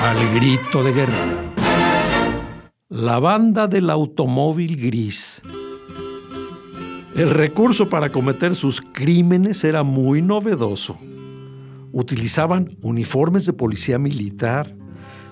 Al 0.00 0.34
grito 0.34 0.84
de 0.84 0.92
guerra. 0.92 1.52
La 2.88 3.18
banda 3.18 3.66
del 3.66 3.90
automóvil 3.90 4.76
gris. 4.76 5.42
El 7.16 7.30
recurso 7.30 7.88
para 7.88 8.08
cometer 8.08 8.54
sus 8.54 8.80
crímenes 8.80 9.64
era 9.64 9.82
muy 9.82 10.22
novedoso. 10.22 10.96
Utilizaban 11.90 12.78
uniformes 12.80 13.44
de 13.44 13.52
policía 13.54 13.98
militar, 13.98 14.72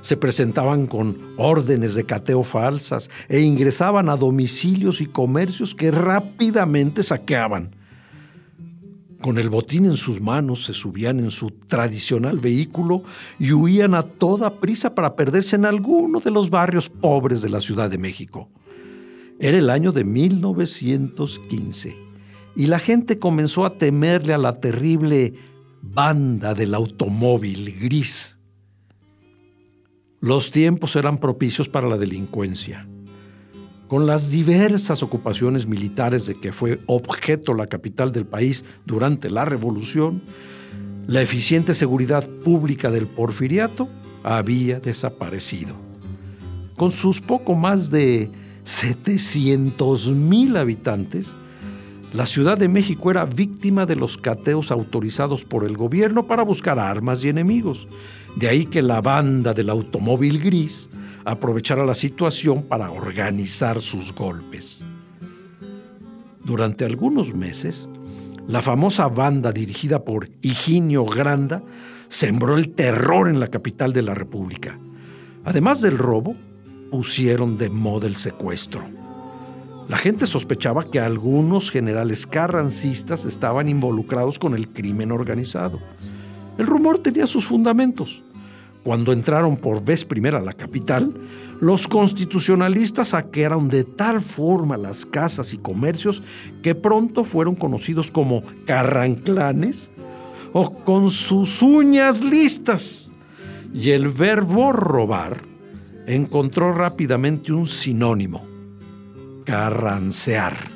se 0.01 0.17
presentaban 0.17 0.87
con 0.87 1.17
órdenes 1.37 1.95
de 1.95 2.03
cateo 2.03 2.43
falsas 2.43 3.09
e 3.29 3.41
ingresaban 3.41 4.09
a 4.09 4.17
domicilios 4.17 5.01
y 5.01 5.07
comercios 5.07 5.77
que 5.77 5.93
rápidamente 5.93 7.05
saqueaban. 7.05 7.76
Con 9.21 9.39
el 9.39 9.49
botín 9.49 9.87
en 9.87 9.97
sus 9.97 10.21
manos 10.21 10.65
se 10.67 10.75
subían 10.75 11.21
en 11.21 11.31
su 11.31 11.51
tradicional 11.51 12.39
vehículo 12.39 13.03
y 13.39 13.53
huían 13.53 13.95
a 13.95 14.03
toda 14.03 14.61
prisa 14.61 14.95
para 14.95 15.17
perderse 15.17 15.57
en 15.57 15.65
alguno 15.65 16.21
de 16.21 16.31
los 16.31 16.51
barrios 16.51 16.91
pobres 16.91 17.41
de 17.43 17.49
la 17.49 17.61
Ciudad 17.61 17.91
de 17.91 17.99
México. 17.99 18.51
Era 19.39 19.59
el 19.59 19.71
año 19.71 19.93
de 19.93 20.05
1915 20.05 21.97
y 22.55 22.67
la 22.67 22.79
gente 22.79 23.19
comenzó 23.19 23.65
a 23.65 23.77
temerle 23.77 24.33
a 24.35 24.39
la 24.39 24.61
terrible 24.61 25.35
banda 25.83 26.55
del 26.55 26.75
automóvil 26.75 27.75
gris. 27.79 28.39
Los 30.21 30.51
tiempos 30.51 30.97
eran 30.97 31.19
propicios 31.19 31.69
para 31.69 31.89
la 31.89 31.99
delincuencia. 31.99 32.89
Con 33.89 34.07
las 34.07 34.33
diversas 34.33 35.05
ocupaciones 35.05 35.69
militares 35.69 36.27
de 36.27 36.35
que 36.35 36.53
fue 36.53 36.81
objeto 36.87 37.55
la 37.55 37.69
capital 37.69 38.11
del 38.11 38.27
país 38.27 38.65
durante 38.85 39.31
la 39.31 39.45
revolución, 39.45 40.23
la 41.07 41.23
eficiente 41.23 41.73
seguridad 41.73 42.29
pública 42.45 42.91
del 42.91 43.07
porfiriato 43.07 43.89
había 44.25 44.81
desaparecido. 44.81 45.77
Con 46.77 46.91
sus 46.91 47.21
poco 47.21 47.55
más 47.55 47.91
de 47.93 48.29
700 48.65 50.13
mil 50.15 50.57
habitantes, 50.57 51.37
la 52.13 52.27
Ciudad 52.27 52.59
de 52.59 52.69
México 52.69 53.13
era 53.13 53.25
víctima 53.25 53.87
de 53.87 53.95
los 53.95 54.19
cateos 54.19 54.73
autorizados 54.73 55.45
por 55.45 55.65
el 55.65 55.77
gobierno 55.77 56.27
para 56.27 56.43
buscar 56.43 56.81
armas 56.81 57.25
y 57.25 57.29
enemigos. 57.29 57.87
De 58.35 58.49
ahí 58.49 58.67
que 58.67 58.83
la 58.83 59.01
banda 59.01 59.55
del 59.55 59.71
automóvil 59.71 60.41
gris 60.41 60.91
aprovechara 61.27 61.85
la 61.85 61.97
situación 61.97 62.63
para 62.63 62.91
organizar 62.91 63.81
sus 63.81 64.15
golpes. 64.15 64.85
Durante 66.45 66.85
algunos 66.85 67.35
meses, 67.35 67.89
la 68.47 68.63
famosa 68.63 69.09
banda 69.09 69.51
dirigida 69.51 70.05
por 70.05 70.31
Higinio 70.41 71.05
Granda 71.05 71.65
sembró 72.07 72.57
el 72.57 72.69
terror 72.69 73.29
en 73.29 73.41
la 73.41 73.49
capital 73.49 73.93
de 73.93 74.03
la 74.03 74.15
República. 74.15 74.79
Además 75.45 75.81
del 75.81 75.99
robo, 75.99 76.37
pusieron 76.93 77.59
de 77.59 77.71
moda 77.71 78.07
el 78.07 78.15
secuestro. 78.15 78.85
La 79.89 79.97
gente 79.97 80.27
sospechaba 80.27 80.89
que 80.89 81.01
algunos 81.01 81.73
generales 81.73 82.25
carrancistas 82.25 83.25
estaban 83.25 83.69
involucrados 83.69 84.39
con 84.39 84.55
el 84.55 84.69
crimen 84.69 85.11
organizado. 85.11 85.81
El 86.57 86.67
rumor 86.67 86.99
tenía 86.99 87.27
sus 87.27 87.47
fundamentos. 87.47 88.23
Cuando 88.87 89.13
entraron 89.13 89.57
por 89.57 89.85
vez 89.85 90.05
primera 90.05 90.39
a 90.39 90.43
la 90.43 90.53
capital, 90.53 91.13
los 91.61 91.89
constitucionalistas 91.89 93.09
saquearon 93.09 93.69
de 93.69 93.83
tal 93.83 94.21
forma 94.21 94.77
las 94.77 95.05
casas 95.05 95.53
y 95.53 95.59
comercios 95.59 96.23
que 96.63 96.77
pronto 96.77 97.25
fueron 97.25 97.57
conocidos 97.57 98.13
como 98.13 98.45
carranclanes 98.65 99.91
o 100.53 100.73
con 100.85 101.11
sus 101.11 101.63
uñas 101.63 102.23
listas. 102.23 103.11
Y 103.75 103.91
el 103.91 104.09
verbo 104.09 104.73
robar 104.73 105.43
encontró 106.07 106.73
rápidamente 106.73 107.53
un 107.53 107.67
sinónimo 107.67 108.47
carrancear. 109.45 110.76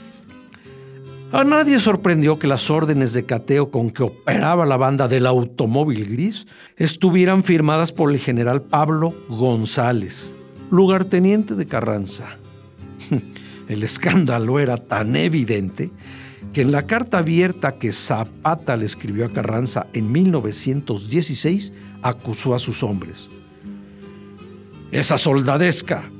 A 1.33 1.45
nadie 1.45 1.79
sorprendió 1.79 2.41
que 2.41 2.49
las 2.49 2.71
órdenes 2.71 3.13
de 3.13 3.25
cateo 3.25 3.71
con 3.71 3.91
que 3.91 4.03
operaba 4.03 4.67
la 4.67 4.77
banda 4.77 5.07
del 5.07 5.27
automóvil 5.27 6.05
gris 6.07 6.49
estuvieran 6.77 7.45
firmadas 7.45 7.93
por 7.93 8.11
el 8.11 8.19
general 8.19 8.63
Pablo 8.63 9.15
González, 9.29 10.35
lugarteniente 10.73 11.55
de 11.55 11.67
Carranza. 11.67 12.37
El 13.69 13.85
escándalo 13.85 14.59
era 14.59 14.77
tan 14.77 15.15
evidente 15.15 15.93
que 16.53 16.63
en 16.63 16.73
la 16.73 16.87
carta 16.87 17.19
abierta 17.19 17.77
que 17.79 17.93
Zapata 17.93 18.77
le 18.77 18.87
escribió 18.87 19.27
a 19.27 19.33
Carranza 19.33 19.87
en 19.93 20.11
1916 20.11 21.73
acusó 22.03 22.57
a 22.57 22.59
sus 22.59 22.83
hombres. 22.83 23.29
Esa 24.91 25.17
soldadesca 25.17 26.11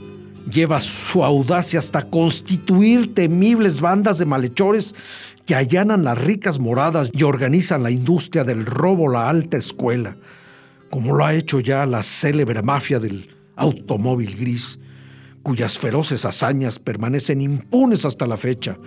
lleva 0.51 0.81
su 0.81 1.25
audacia 1.25 1.79
hasta 1.79 2.03
constituir 2.03 3.15
temibles 3.15 3.81
bandas 3.81 4.19
de 4.19 4.27
malhechores 4.27 4.95
que 5.47 5.55
allanan 5.55 6.05
las 6.05 6.19
ricas 6.19 6.59
moradas 6.59 7.11
y 7.13 7.23
organizan 7.23 7.83
la 7.83 7.91
industria 7.91 8.45
del 8.45 8.67
robo 8.67 9.09
la 9.09 9.29
alta 9.29 9.57
escuela, 9.57 10.17
como 10.91 11.17
lo 11.17 11.25
ha 11.25 11.35
hecho 11.35 11.61
ya 11.61 11.87
la 11.87 12.03
célebre 12.03 12.63
mafia 12.63 12.99
del 12.99 13.29
automóvil 13.57 14.37
gris, 14.37 14.79
cuyas 15.43 15.79
feroces 15.79 16.25
hazañas 16.25 16.79
permanecen 16.79 17.41
impunes 17.41 18.05
hasta 18.05 18.27
la 18.27 18.37
fecha 18.37 18.79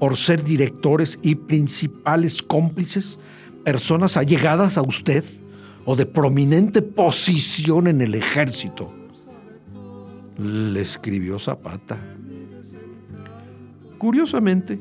por 0.00 0.16
ser 0.16 0.44
directores 0.44 1.18
y 1.22 1.34
principales 1.34 2.42
cómplices, 2.42 3.18
personas 3.64 4.16
allegadas 4.16 4.78
a 4.78 4.82
usted 4.82 5.24
o 5.84 5.96
de 5.96 6.06
prominente 6.06 6.82
posición 6.82 7.88
en 7.88 8.00
el 8.00 8.14
ejército 8.14 8.92
le 10.38 10.80
escribió 10.80 11.38
Zapata. 11.38 11.98
Curiosamente, 13.98 14.78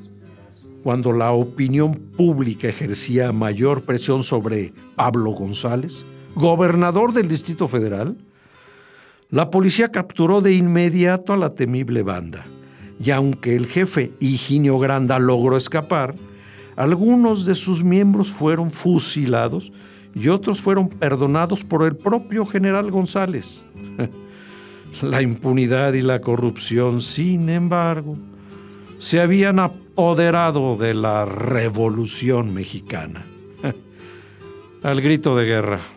cuando 0.83 1.11
la 1.11 1.31
opinión 1.31 1.93
pública 1.93 2.69
ejercía 2.69 3.31
mayor 3.31 3.81
presión 3.81 4.23
sobre 4.23 4.71
Pablo 4.95 5.31
González, 5.31 6.05
gobernador 6.35 7.13
del 7.13 7.27
Distrito 7.27 7.67
Federal, 7.67 8.15
la 9.29 9.49
policía 9.49 9.91
capturó 9.91 10.39
de 10.39 10.53
inmediato 10.53 11.33
a 11.33 11.37
la 11.37 11.55
temible 11.55 12.03
banda. 12.03 12.45
Y 13.03 13.11
aunque 13.11 13.55
el 13.55 13.65
jefe 13.65 14.13
Higinio 14.19 14.79
Granda 14.79 15.19
logró 15.19 15.57
escapar, 15.57 16.15
algunos 16.75 17.45
de 17.45 17.55
sus 17.55 17.83
miembros 17.83 18.29
fueron 18.31 18.71
fusilados 18.71 19.71
y 20.13 20.29
otros 20.29 20.61
fueron 20.61 20.87
perdonados 20.87 21.63
por 21.63 21.83
el 21.83 21.95
propio 21.95 22.45
general 22.45 22.91
González. 22.91 23.65
La 25.01 25.21
impunidad 25.21 25.93
y 25.93 26.01
la 26.01 26.21
corrupción, 26.21 27.01
sin 27.01 27.49
embargo, 27.49 28.17
se 28.99 29.21
habían 29.21 29.59
apoderado 29.59 30.75
de 30.75 30.93
la 30.93 31.25
revolución 31.25 32.53
mexicana. 32.53 33.23
Al 34.83 35.01
grito 35.01 35.35
de 35.35 35.45
guerra. 35.45 35.96